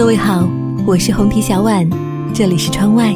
[0.00, 0.48] 各位好，
[0.86, 1.86] 我是红提小婉，
[2.32, 3.14] 这里是窗外。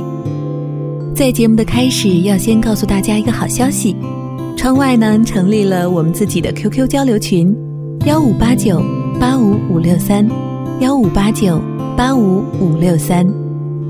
[1.15, 3.97] 在节目的开始，要先告诉大家一个好消息：
[4.55, 7.57] 窗外呢成立了我们自己的 QQ 交流群，
[8.05, 8.83] 幺五八九
[9.19, 10.29] 八五五六三，
[10.81, 11.59] 幺五八九
[11.97, 13.27] 八五五六三。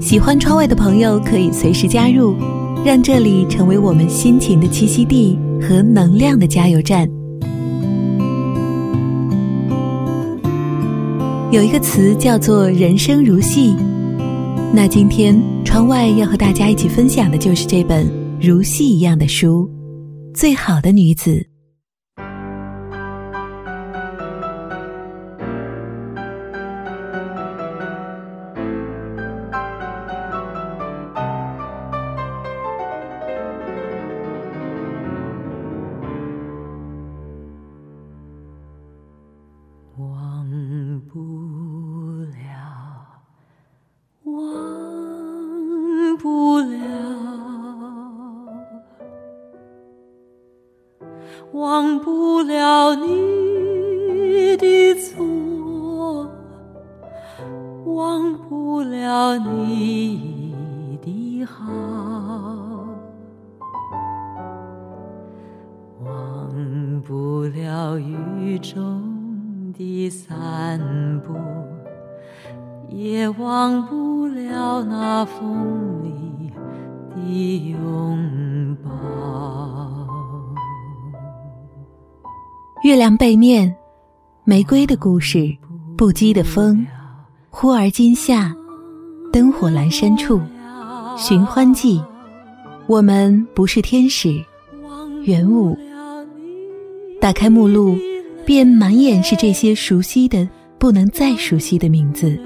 [0.00, 2.36] 喜欢窗外的朋友可以随时加入，
[2.86, 7.11] 让这里成为我们心情的栖息地和能量的加油站。
[11.50, 13.77] 有一个词叫做“人生如戏”，
[14.74, 18.10] 那今天窗外要和大家一起分享的就是这本
[18.41, 19.70] 如戏一样的书，
[20.36, 21.30] 《最好的女子》。
[72.97, 76.48] 也忘不了那风里
[77.11, 78.91] 的拥抱。
[82.84, 83.75] 月亮背面，
[84.45, 85.53] 玫瑰的故事，
[85.97, 86.86] 不羁的风，
[87.51, 88.55] 忽而今夏，
[89.33, 90.41] 灯火阑珊处，
[91.17, 92.01] 寻欢记，
[92.86, 94.41] 我们不是天使，
[95.25, 95.77] 元武。
[97.20, 97.97] 打开目录，
[98.47, 100.48] 便满眼是这些熟悉的
[100.79, 102.39] 不能再熟悉的名字。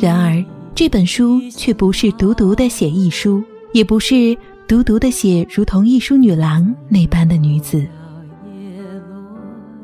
[0.00, 0.42] 然而，
[0.74, 4.34] 这本书却不是独独的写艺书，也不是
[4.66, 7.86] 独独的写如同艺书女郎那般的女子。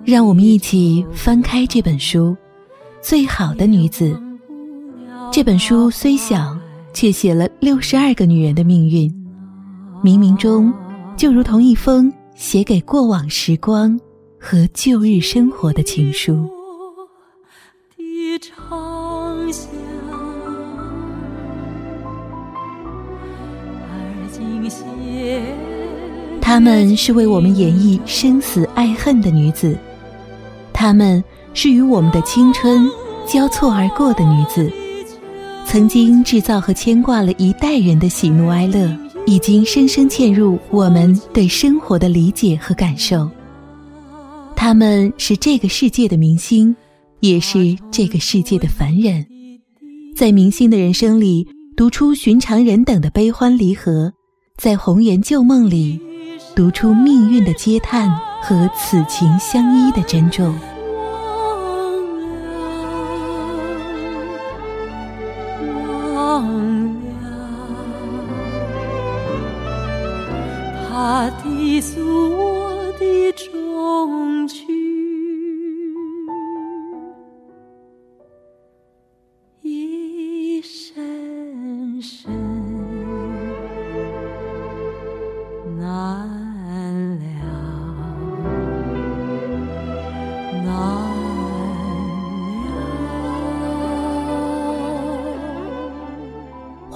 [0.06, 2.30] 让我们一起翻开这本书，
[3.02, 4.04] 《最好的女子》。
[5.30, 6.56] 这本书虽小，
[6.94, 9.10] 却写了六十二个女人的命运，
[10.02, 10.72] 冥冥中
[11.14, 14.00] 就如同一封写给过往时光
[14.41, 16.48] 和旧日生活的情书。
[26.41, 29.76] 她们是为我们演绎生死爱恨的女子。
[30.72, 31.22] 她们
[31.54, 32.88] 是与我们的青春
[33.26, 34.70] 交错而过的女子，
[35.65, 43.28] 曾经制造和牵挂了一代人的喜怒哀乐，已经深深嵌入我们对生活的理解和感受。
[44.54, 46.75] 她们是这个世界的明星，
[47.20, 49.26] 也是这个世界的凡人，
[50.15, 54.12] 在明星的人生里读出寻常人等的悲欢离合，
[54.56, 56.00] 在红颜旧梦里
[56.54, 58.26] 读出命运的嗟叹。
[58.48, 60.54] 和此情相依的珍重。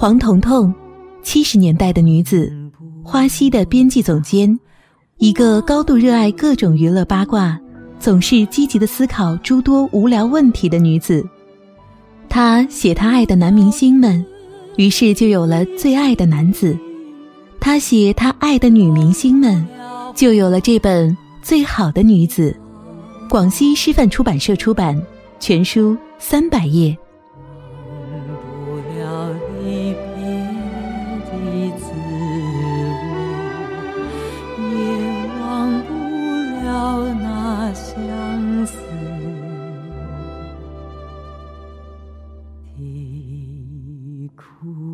[0.01, 0.73] 黄彤彤，
[1.21, 2.51] 七十年代的女子，
[3.03, 4.59] 花溪的编辑总监，
[5.19, 7.55] 一个高度热爱各种娱乐八卦，
[7.99, 11.23] 总是积极的思考诸多无聊问题的女子。
[12.29, 14.25] 她写她爱的男明星们，
[14.75, 16.75] 于是就有了最爱的男子；
[17.59, 19.63] 她写她爱的女明星们，
[20.15, 22.57] 就有了这本最好的女子。
[23.29, 24.99] 广西师范出版社出版，
[25.39, 26.97] 全书三百页。
[44.63, 44.90] Ooh.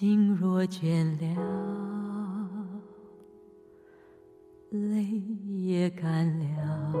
[0.00, 1.26] 心若倦了，
[4.70, 5.04] 泪
[5.46, 6.94] 也干了，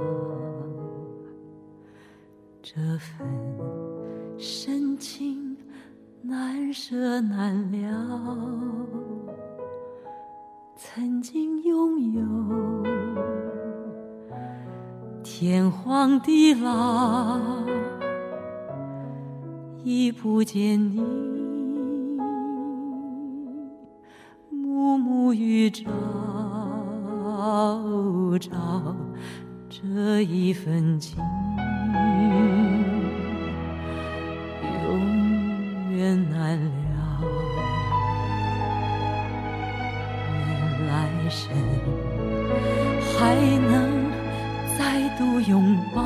[2.60, 3.26] 这份
[4.36, 5.56] 深情
[6.20, 8.60] 难舍难了。
[10.76, 12.84] 曾经拥有
[15.22, 17.40] 天荒地老，
[19.82, 21.39] 已不见你。
[24.80, 25.84] 暮暮与朝
[28.40, 28.96] 朝，
[29.68, 31.18] 这一份情
[34.84, 37.20] 永远难了。
[40.48, 40.48] 愿
[40.88, 41.52] 来生
[43.18, 43.36] 还
[43.68, 44.10] 能
[44.78, 46.00] 再度拥抱，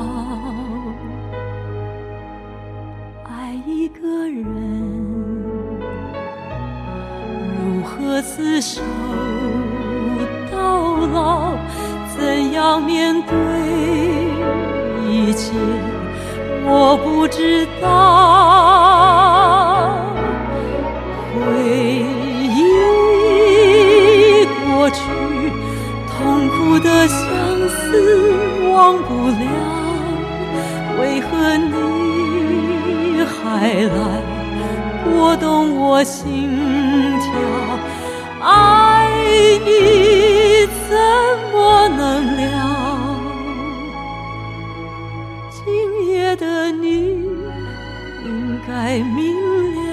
[8.37, 8.81] 厮守
[10.51, 11.53] 到老？
[12.17, 13.33] 怎样面对
[15.07, 15.53] 一切？
[16.65, 17.85] 我不知道。
[21.31, 21.39] 回
[22.41, 22.57] 忆
[24.65, 24.99] 过去，
[26.09, 27.17] 痛苦的相
[27.69, 27.79] 思
[28.69, 29.45] 忘不了。
[30.99, 33.33] 为何你还
[33.83, 33.97] 来
[35.05, 36.49] 拨动我心
[37.21, 37.31] 跳？
[38.47, 39.09] 爱
[39.65, 40.95] 你怎
[41.51, 42.39] 么能了？
[45.51, 47.23] 今夜的你
[48.23, 49.35] 应该明
[49.73, 49.89] 了，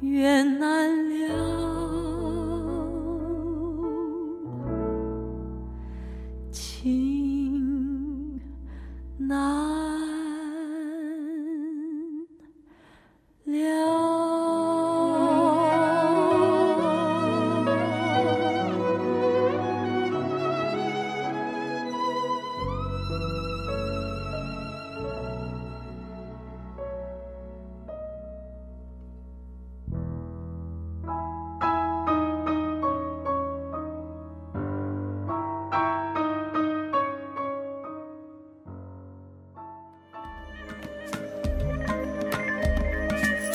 [0.00, 1.11] 缘难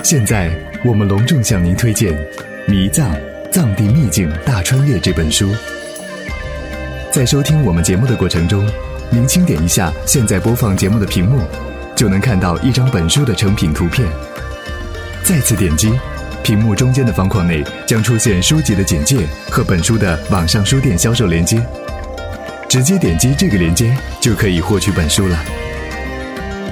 [0.10, 0.50] 现在，
[0.86, 2.14] 我们隆重向您推荐
[2.66, 3.14] 《迷藏
[3.52, 5.54] 藏地秘境大穿越》这本书。
[7.12, 8.66] 在收听我们节目的过程中，
[9.10, 11.42] 您轻点一下现在播放节目的屏幕，
[11.94, 14.08] 就能看到一张本书的成品图片。
[15.24, 15.92] 再次点击
[16.42, 21.62] 屏幕中间的方框内，将出现书籍的简介和本书的网上书店销售链接。
[22.70, 25.38] 直接点击这个链接，就可以获取本书了。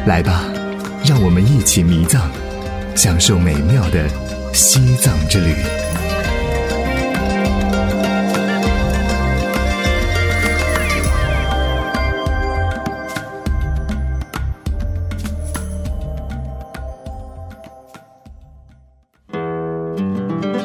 [0.06, 0.46] 来吧，
[1.04, 2.32] 让我们一起迷藏。
[2.96, 4.08] 享受美妙的
[4.54, 5.54] 西藏之旅。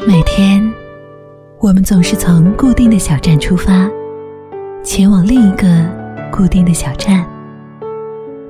[0.07, 0.73] 每天，
[1.59, 3.91] 我们总是从固定的小站出发，
[4.83, 5.67] 前往另一个
[6.31, 7.27] 固定的小站。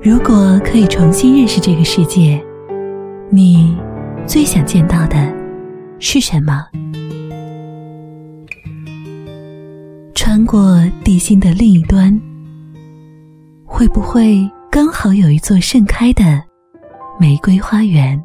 [0.01, 2.41] 如果可以重新认识这个世界。
[3.33, 3.73] 你
[4.27, 5.15] 最想见到的
[5.99, 6.67] 是什么？
[10.13, 12.11] 穿过地心的另一端，
[13.65, 16.43] 会不会刚好有一座盛开的
[17.17, 18.21] 玫瑰花园？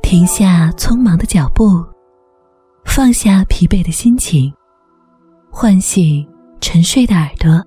[0.00, 1.84] 停下匆忙的脚步，
[2.84, 4.54] 放下疲惫的心情，
[5.50, 6.24] 唤醒
[6.60, 7.60] 沉睡的耳朵，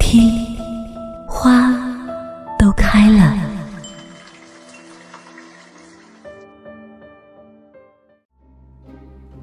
[0.00, 0.28] 听
[1.28, 1.80] 花。
[2.92, 3.34] 开了。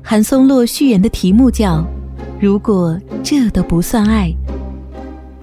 [0.03, 1.84] 韩松洛序言的题目叫
[2.39, 4.32] “如果这都不算爱”，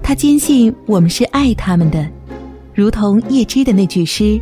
[0.04, 2.08] 他坚信我们是爱他们的，
[2.72, 4.40] 如同叶芝的那句诗：“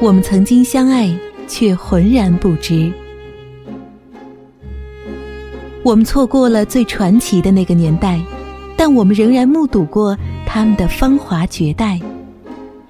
[0.00, 1.12] 我们曾经相爱，
[1.48, 2.92] 却浑然不知。”
[5.82, 8.20] 我们错过了最传奇的那个年代，
[8.76, 12.00] 但我们仍然目睹过他们的芳华绝代。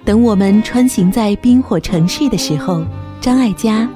[0.04, 2.84] 等我们穿行在冰火城市的时候，
[3.22, 3.88] 张艾嘉、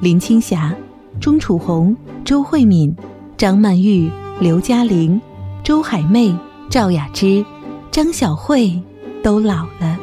[0.00, 0.74] 林青霞、
[1.20, 2.94] 钟楚红、周慧敏、
[3.36, 5.20] 张曼玉、刘嘉玲、
[5.62, 6.34] 周海媚、
[6.70, 7.44] 赵雅芝、
[7.90, 8.80] 张小慧
[9.22, 9.98] 都老了，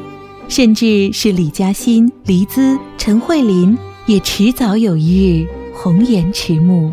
[0.48, 6.92] 甚至是李嘉欣、黎姿、陈慧琳，也迟早有一日红颜迟暮。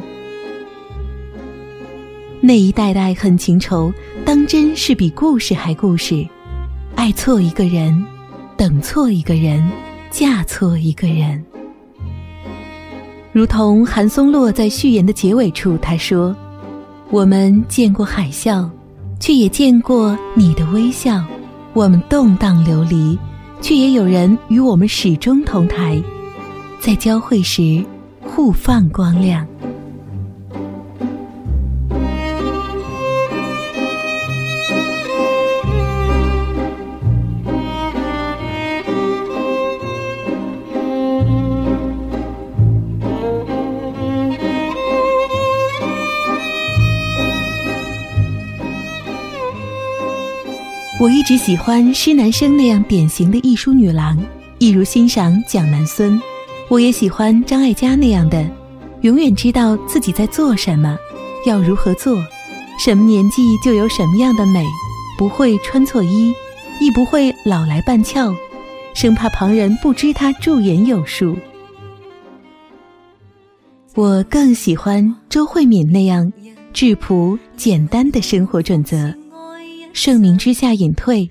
[2.41, 3.93] 那一代的爱恨情仇，
[4.25, 6.27] 当真是比故事还故事。
[6.95, 8.05] 爱错一个人，
[8.57, 9.63] 等错一个人，
[10.09, 11.43] 嫁错一个人。
[13.31, 16.35] 如同韩松洛在序言的结尾处他说
[17.11, 18.69] ：“我们见过海啸，
[19.19, 21.23] 却也见过你的微笑；
[21.73, 23.17] 我们动荡流离。”
[23.61, 25.99] 却也有人与我们始终同台，
[26.79, 27.83] 在交汇时
[28.21, 29.47] 互放光亮。
[51.15, 54.21] 一直喜欢施南生那样典型的艺术女郎，
[54.59, 56.21] 一如欣赏蒋南孙。
[56.67, 58.45] 我也喜欢张艾嘉那样的，
[58.99, 60.97] 永远知道自己在做什么，
[61.45, 62.21] 要如何做，
[62.77, 64.65] 什么年纪就有什么样的美，
[65.17, 66.33] 不会穿错衣，
[66.81, 68.35] 亦不会老来半翘，
[68.93, 71.37] 生怕旁人不知她驻颜有术。
[73.93, 76.29] 我更喜欢周慧敏那样
[76.73, 79.15] 质朴简单的生活准则。
[79.95, 81.27] 盛名之下隐退，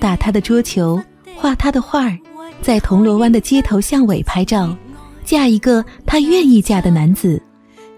[0.00, 1.00] 打他的桌球，
[1.36, 2.18] 画他的画儿，
[2.62, 4.74] 在铜锣湾的街头巷尾拍照，
[5.22, 7.40] 嫁一个他愿意嫁的男子，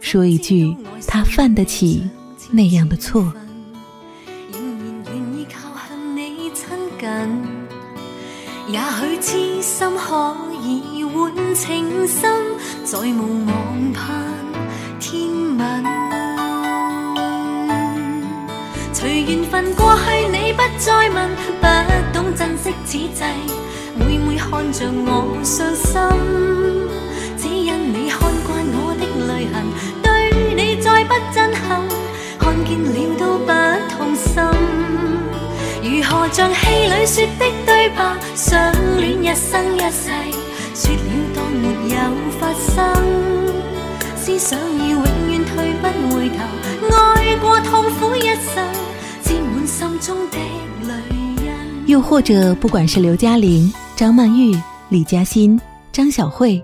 [0.01, 2.03] 说一句他犯得起
[2.51, 3.33] 那样的错。
[8.69, 12.29] 也许痴心可以换情深，
[12.85, 14.35] 再无望盼
[14.99, 16.12] 天吻。
[19.03, 21.29] 随缘分过去，你不再问，
[21.61, 21.67] 不
[22.13, 23.25] 懂珍惜此际，
[23.97, 25.99] 每每看着我伤心，
[27.37, 29.67] 只因你看惯我的泪痕，
[30.05, 31.83] 对你再不震撼，
[32.39, 33.51] 看见了都不
[33.91, 34.41] 痛心。
[35.83, 40.13] 如何像戏里说的对白，相恋一生一世，
[40.77, 41.99] 说了当没有
[42.39, 42.79] 发生，
[44.15, 46.39] 思想已永远退不回头，
[46.97, 48.63] 爱过痛苦一生。
[51.87, 54.57] 又或者，不管是刘嘉玲、张曼玉、
[54.89, 55.61] 李嘉欣、
[55.91, 56.63] 张小慧，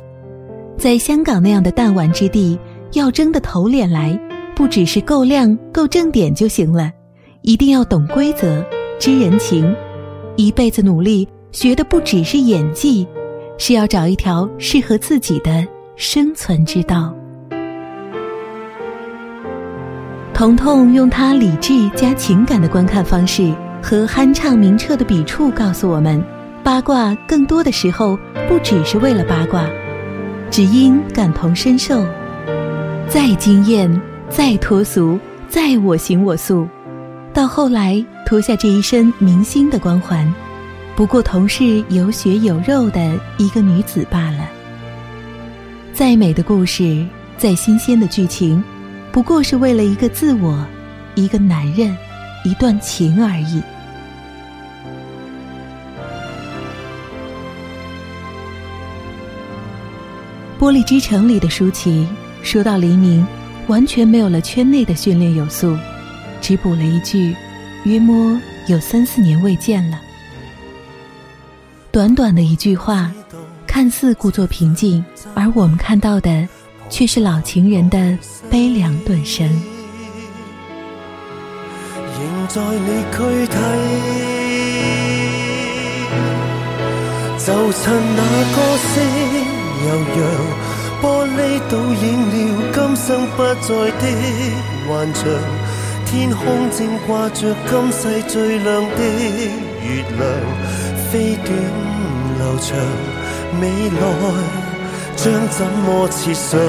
[0.78, 2.58] 在香港那样的弹丸之地，
[2.92, 4.18] 要争得头脸来，
[4.54, 6.90] 不只是够亮、够正点就行了，
[7.42, 8.64] 一定要懂规则、
[8.98, 9.74] 知人情，
[10.36, 13.06] 一辈子努力学的不只是演技，
[13.58, 17.14] 是要找一条适合自己的生存之道。
[20.38, 23.52] 彤彤用他理智加情感的观看方式
[23.82, 26.24] 和酣畅明澈的笔触告诉我们：
[26.62, 28.16] 八卦更多的时候
[28.48, 29.66] 不只是为了八卦，
[30.48, 32.06] 只因感同身受。
[33.08, 35.18] 再惊艳，再脱俗，
[35.48, 36.68] 再我行我素，
[37.34, 40.32] 到后来脱下这一身明星的光环，
[40.94, 43.00] 不过同是有血有肉的
[43.38, 44.48] 一个女子罢了。
[45.92, 47.04] 再美的故事，
[47.36, 48.62] 再新鲜的剧情。
[49.10, 50.64] 不过是为了一个自我，
[51.14, 51.96] 一个男人，
[52.44, 53.62] 一段情而已。
[60.60, 62.06] 《玻璃之城》里的舒淇
[62.42, 63.26] 说到黎明，
[63.68, 65.76] 完全没有了圈内的训练有素，
[66.40, 67.34] 只补了一句
[67.84, 70.00] ：“约摸有三四年未见了。”
[71.90, 73.10] 短短的一句话，
[73.66, 76.46] 看似故作平静，而我们看到的。
[76.90, 78.18] 却是老情人的
[78.50, 79.46] 悲凉顿生。
[82.18, 83.16] 仍在你躯
[83.46, 83.54] 体，
[87.38, 87.82] 就趁
[88.16, 88.20] 那
[88.54, 88.92] 歌声
[89.84, 90.20] 悠扬。
[91.00, 91.38] 玻璃
[91.70, 92.34] 倒映了
[92.74, 93.68] 今生不再
[94.00, 94.02] 的
[94.88, 95.22] 幻象，
[96.04, 98.98] 天空正挂着今世最亮的
[99.84, 99.86] 月
[100.18, 100.20] 亮，
[101.08, 101.46] 飞短
[102.38, 102.66] 流长，
[103.60, 104.67] 未来。
[105.18, 106.60] 将怎么设想？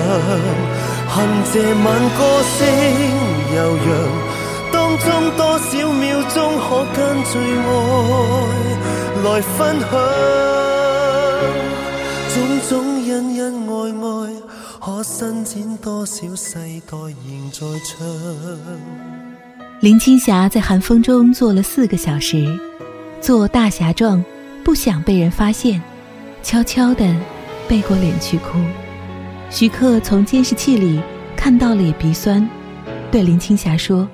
[1.07, 1.15] 恨
[1.53, 1.85] 这晚
[2.17, 2.19] 歌
[2.57, 2.57] 声
[3.55, 3.87] 悠扬，
[4.73, 5.05] 当中
[5.37, 6.03] 多少秒
[6.33, 7.71] 钟可跟最爱
[9.23, 9.91] 来分享？
[12.33, 12.35] 种
[12.67, 12.71] 种
[13.07, 14.33] 恩恩爱爱，
[14.79, 17.97] 可伸展多少世代仍在唱？
[19.79, 22.59] 林青霞在寒风中坐了四个小时，
[23.21, 24.25] 做大侠状，
[24.63, 25.79] 不想被人发现，
[26.41, 27.05] 悄悄的。
[27.69, 28.57] 背过脸去哭，
[29.51, 30.99] 徐克从监视器里
[31.37, 32.49] 看到了也鼻酸，
[33.11, 34.09] 对林青霞说：“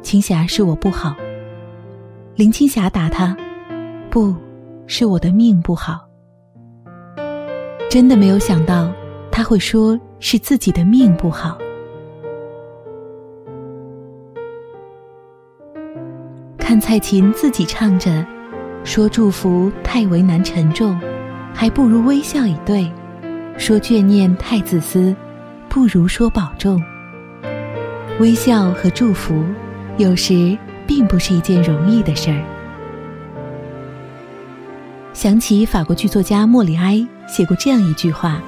[0.00, 1.14] 青霞是我不好。”
[2.34, 3.36] 林青霞打他
[4.08, 4.34] ：“不，
[4.86, 6.00] 是我的命不好。
[7.90, 8.90] 真的没有想到
[9.30, 11.58] 他会说是自己的命不好。
[16.56, 18.26] 看蔡琴自己唱着，
[18.82, 20.98] 说祝福太为难沉重，
[21.54, 22.90] 还不如微笑以对；
[23.56, 25.14] 说眷念太自私，
[25.68, 26.82] 不如说保重。
[28.18, 29.44] 微笑和祝福，
[29.96, 30.56] 有时
[30.86, 32.44] 并不是一件容易的事儿。
[35.12, 38.42] 想起法国剧作家莫里埃写过这样一句话：“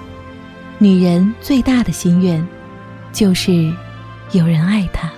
[0.78, 2.46] 女人最大的心愿，
[3.12, 3.72] 就是
[4.32, 5.10] 有人爱她。”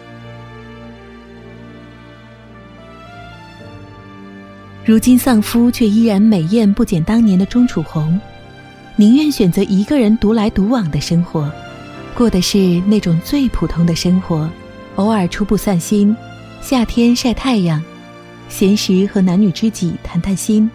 [4.86, 8.20] 如今丧夫却依然美艳不减当年的钟楚红，
[8.94, 11.50] 宁愿选择一个人独来独往的生活，
[12.14, 14.48] 过的是那种最普通的生活，
[14.94, 16.16] 偶尔初步散心，
[16.62, 17.82] 夏天晒太阳，
[18.48, 20.70] 闲时和男女知己谈谈心。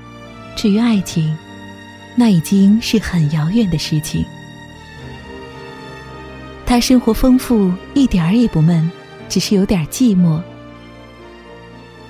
[0.58, 1.34] 至于爱情，
[2.14, 4.26] 那已经是很遥远的事情。
[6.66, 8.92] 他生活丰富，一点儿也不闷，
[9.30, 10.42] 只是有点寂寞。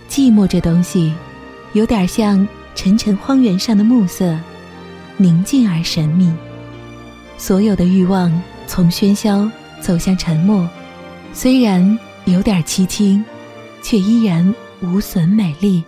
[0.10, 1.14] 寂寞这东西，
[1.74, 4.38] 有点像沉沉荒原上的暮色，
[5.18, 6.32] 宁静而神秘。
[7.38, 8.32] 所有的欲望
[8.68, 9.50] 从喧嚣
[9.80, 10.70] 走向沉默，
[11.34, 13.24] 虽然有点凄清，
[13.82, 15.84] 却依然无损美丽。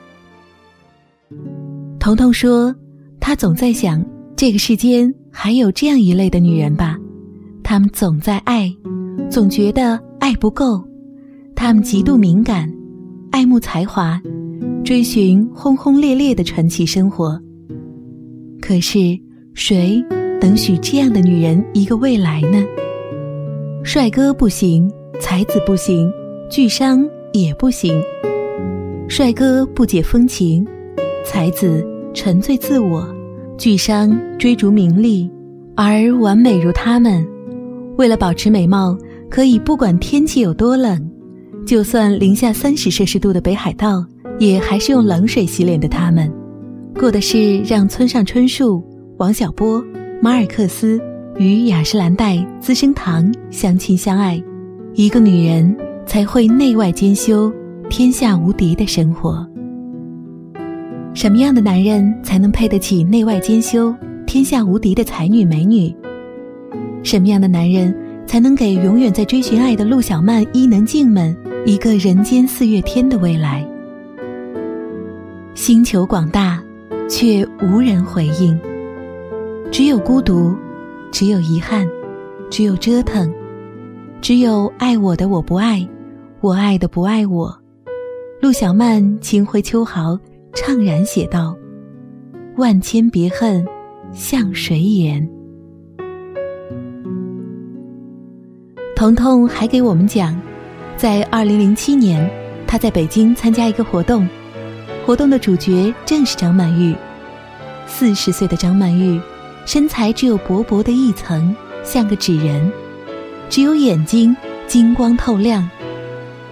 [1.99, 2.75] 彤彤说
[3.19, 4.03] ：“她总在想，
[4.35, 6.97] 这个世间还有这样一类的女人吧？
[7.63, 8.69] 她们总在爱，
[9.29, 10.83] 总觉得爱不够。
[11.55, 12.69] 她们极度敏感，
[13.31, 14.19] 爱慕才华，
[14.83, 17.39] 追寻轰轰烈烈的传奇生活。
[18.61, 19.17] 可是，
[19.53, 20.03] 谁
[20.41, 22.63] 能许这样的女人一个未来呢？
[23.83, 26.11] 帅哥不行，才子不行，
[26.49, 28.01] 巨商也不行。
[29.07, 30.65] 帅哥不解风情，
[31.25, 33.03] 才子。”沉醉自我，
[33.57, 35.27] 巨商追逐名利，
[35.75, 37.27] 而完美如他们，
[37.97, 38.95] 为了保持美貌，
[39.31, 41.09] 可以不管天气有多冷，
[41.65, 44.05] 就算零下三十摄氏度的北海道，
[44.43, 46.29] 也还是用冷水洗脸的他们，
[46.99, 48.83] 过的是让村上春树、
[49.15, 49.81] 王小波、
[50.21, 50.99] 马尔克斯
[51.37, 54.43] 与雅诗兰黛资生堂相亲相爱，
[54.95, 55.73] 一个女人
[56.05, 57.49] 才会内外兼修，
[57.89, 59.47] 天下无敌的生活。
[61.13, 63.95] 什么样的男人才能配得起内外兼修、
[64.27, 65.95] 天下无敌的才女美女？
[67.01, 67.95] 什么样的男人
[68.27, 71.33] 才能给永远在追寻爱的陆小曼、伊能静们
[71.65, 73.65] 一个人间四月天的未来？
[75.55, 76.61] 星球广大，
[77.09, 78.59] 却无人回应。
[79.71, 80.55] 只有孤独，
[81.11, 81.87] 只有遗憾，
[82.49, 83.31] 只有折腾，
[84.21, 85.87] 只有爱我的我不爱，
[86.41, 87.55] 我爱的不爱我。
[88.41, 90.17] 陆小曼清辉秋毫。
[90.55, 91.57] 怅然写道
[92.57, 93.65] ：“万千别恨，
[94.11, 95.27] 向谁言？”
[98.95, 100.39] 彤彤还给我们讲，
[100.95, 102.29] 在二零零七年，
[102.67, 104.29] 他在北京参加一个活动，
[105.05, 106.95] 活动的主角正是张曼玉。
[107.85, 109.19] 四十岁的张曼玉，
[109.65, 112.71] 身材只有薄薄的一层，像个纸人，
[113.49, 114.35] 只有眼睛
[114.65, 115.69] 金光透亮。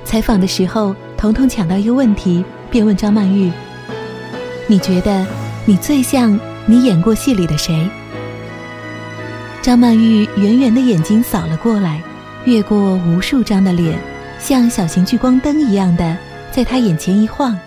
[0.04, 3.52] 采访的时候，彤彤抢到一个问题，便问张曼玉。
[4.68, 5.26] 你觉得
[5.66, 7.90] 你最像你演过戏里的谁？
[9.62, 12.02] 张曼玉圆圆的眼睛扫了过来，
[12.46, 13.98] 越过无数张的脸，
[14.40, 16.18] 像小型聚光灯一样的
[16.52, 17.58] 在他眼前一晃，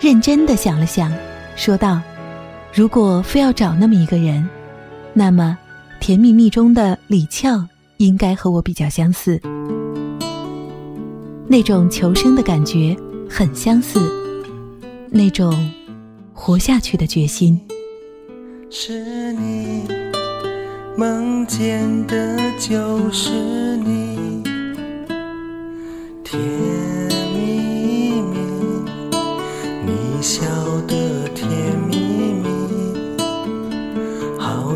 [0.00, 1.12] 认真的想了想，
[1.56, 2.00] 说道
[2.72, 4.48] ：“如果非要找那么一个人，
[5.12, 5.56] 那么
[6.02, 9.40] 《甜蜜蜜》中的李俏应该和我比较相似，
[11.46, 12.96] 那种求生的感觉
[13.28, 14.00] 很相似，
[15.10, 15.54] 那种……”
[16.38, 17.58] 活下去的决心。
[18.68, 19.88] 是你
[20.94, 23.30] 梦见的，就是
[23.78, 24.42] 你，
[26.22, 26.38] 甜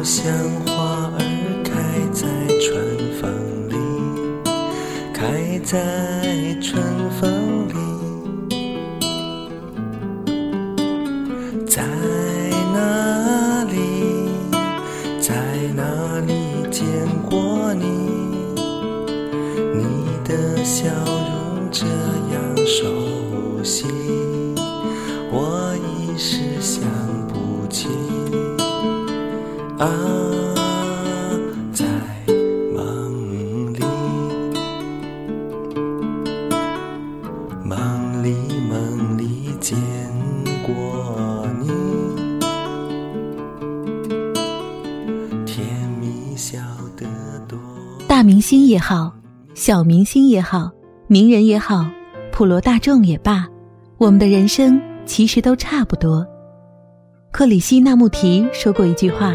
[0.01, 0.33] 好像
[0.65, 1.21] 花儿
[1.63, 1.71] 开
[2.11, 2.25] 在
[2.59, 2.73] 春
[3.21, 3.29] 风
[3.69, 3.77] 里，
[5.13, 5.77] 开在
[6.63, 6.83] 春
[7.21, 7.77] 风里。
[11.67, 11.85] 在
[12.73, 13.77] 哪里？
[15.21, 15.37] 在
[15.77, 15.85] 哪
[16.21, 16.33] 里
[16.71, 16.87] 见
[17.29, 17.85] 过你？
[19.75, 19.85] 你
[20.25, 23.85] 的笑容这样熟悉。
[29.81, 29.89] 啊
[31.73, 31.87] 在
[32.71, 33.81] 梦里
[37.65, 38.37] 梦里
[38.69, 39.79] 梦里见
[40.63, 41.69] 过你。
[45.47, 45.67] 甜
[45.99, 46.59] 蜜笑
[46.95, 47.07] 得
[47.49, 47.59] 多
[48.07, 49.11] 大明星也好
[49.55, 50.71] 小明星也好
[51.07, 51.89] 名人也好
[52.31, 53.49] 普罗大众也罢
[53.97, 56.27] 我们的人生其实都差不多。
[57.33, 59.35] 克里希那穆提说过一句话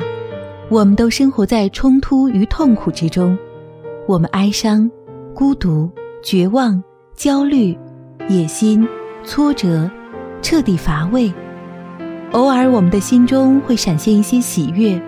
[0.68, 3.38] 我们都生活在冲突与痛苦之中，
[4.08, 4.90] 我们哀伤、
[5.34, 5.90] 孤独、
[6.24, 6.84] 绝望、
[7.16, 7.78] 焦虑、
[8.28, 8.88] 野心、
[9.24, 9.90] 挫折，
[10.42, 11.32] 彻底乏味。
[12.32, 15.00] 偶尔，我们的心中会闪现一些喜悦，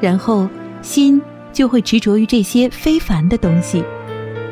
[0.00, 0.48] 然后
[0.80, 1.20] 心
[1.52, 3.84] 就会执着于这些非凡的东西，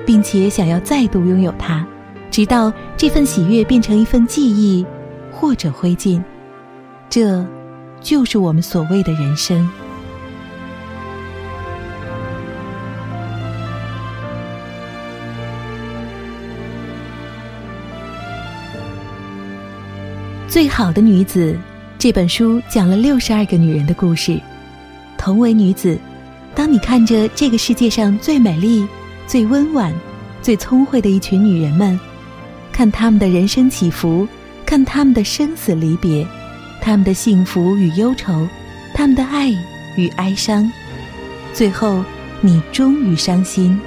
[0.04, 1.84] 并且想要再度拥有它，
[2.30, 4.84] 直到这份喜悦变成一份记忆
[5.30, 6.22] 或者灰烬。
[7.08, 7.42] 这。”
[8.02, 9.64] 就是我们所谓的人生。
[20.52, 21.58] 最好的女子
[21.98, 24.38] 这本书讲了六十二个女人的故事。
[25.16, 25.98] 同为女子，
[26.54, 28.86] 当你看着这个世界上最美丽、
[29.26, 29.90] 最温婉、
[30.42, 31.98] 最聪慧的一群女人们，
[32.70, 34.28] 看她们的人生起伏，
[34.66, 36.28] 看她们的生死离别。
[36.82, 38.46] 他们的幸福与忧愁，
[38.92, 39.48] 他们的爱
[39.96, 40.70] 与哀伤，
[41.54, 42.04] 最后
[42.42, 43.80] 你终于伤心，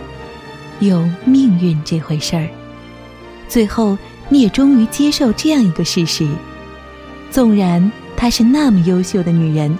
[0.79, 2.47] 有命运这回事儿。
[3.47, 3.95] 最后
[4.29, 6.27] 你也终于接受这样一个事实：
[7.35, 9.77] 纵然她是那么优秀的女人，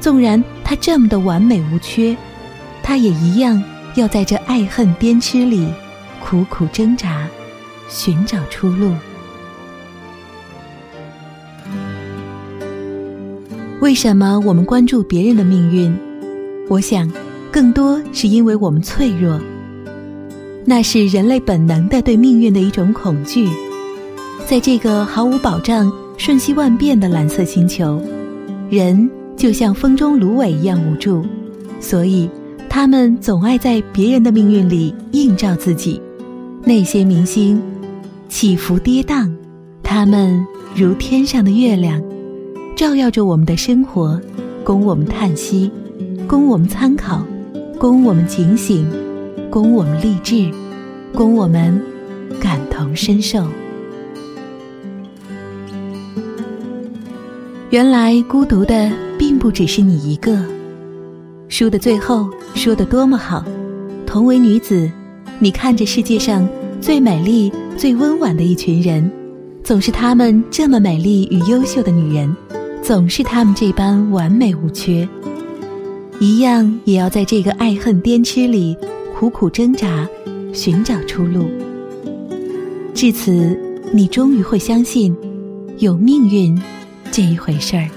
[0.00, 2.16] 纵然她这么的完美无缺，
[2.82, 3.62] 她也一样
[3.94, 5.68] 要在这爱恨颠螭里
[6.20, 7.28] 苦苦挣扎，
[7.88, 8.92] 寻找出路。
[13.80, 15.96] 为什么我们关注别人的命运？
[16.68, 17.08] 我想，
[17.52, 19.40] 更多是因为我们脆弱。
[20.64, 23.48] 那是人类本能的对命运的一种恐惧。
[24.44, 28.00] 在这个毫无保障、瞬息万变的蓝色星球，
[28.70, 31.24] 人就像风中芦苇一样无助，
[31.78, 32.28] 所以
[32.68, 36.00] 他们总爱在别人的命运里映照自己。
[36.64, 37.62] 那些明星
[38.28, 39.30] 起伏跌宕，
[39.82, 42.02] 他们如天上的月亮。
[42.74, 44.20] 照耀着我们的生活，
[44.62, 45.70] 供我们叹息，
[46.26, 47.24] 供我们参考，
[47.78, 48.86] 供我们警醒，
[49.48, 50.50] 供我们励志，
[51.14, 51.80] 供我们
[52.38, 53.46] 感同身受。
[57.76, 60.42] 原来孤独的并不只是你一个。
[61.46, 63.44] 书的最后说的多么好，
[64.06, 64.90] 同为女子，
[65.38, 66.48] 你看着世界上
[66.80, 69.10] 最美丽、最温婉的一群人，
[69.62, 72.34] 总是她们这么美丽与优秀的女人。
[72.82, 75.06] 总是她们这般完美无缺，
[76.18, 78.74] 一样也要在这个爱恨颠痴里
[79.14, 80.08] 苦苦挣扎，
[80.50, 81.44] 寻找出路。
[82.94, 83.54] 至此，
[83.92, 85.14] 你终于会相信，
[85.76, 86.58] 有命运
[87.10, 87.88] 这一回事儿。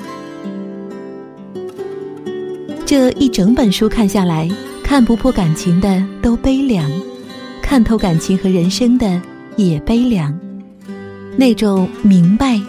[2.86, 4.50] 这一整本书看下来，
[4.84, 6.90] 看不破感情的都悲凉，
[7.62, 9.22] 看透感情和人生的
[9.56, 10.36] 也悲凉。
[11.38, 12.60] 那种明白，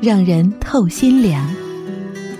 [0.00, 1.48] 让人透心凉。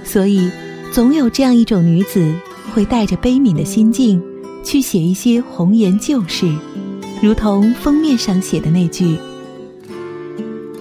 [0.04, 0.50] 所以，
[0.92, 2.30] 总有这样一种女子，
[2.74, 4.22] 会带着悲悯的心境，
[4.62, 6.46] 去写一些红颜旧事，
[7.22, 9.16] 如同封面上写的那句：“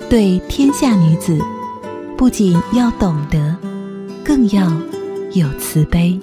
[0.09, 1.39] 对天下女子，
[2.19, 3.55] 不仅要懂得，
[4.25, 4.69] 更要
[5.31, 6.19] 有慈悲。”